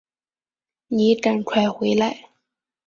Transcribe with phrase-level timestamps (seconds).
[0.87, 2.31] 妳赶快回来